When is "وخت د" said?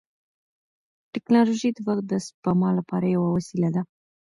1.87-2.13